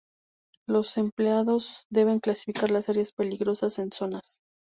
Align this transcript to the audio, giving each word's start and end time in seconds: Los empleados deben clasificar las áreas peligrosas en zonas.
Los 0.67 0.97
empleados 0.97 1.83
deben 1.91 2.21
clasificar 2.21 2.71
las 2.71 2.89
áreas 2.89 3.11
peligrosas 3.13 3.77
en 3.77 3.91
zonas. 3.91 4.39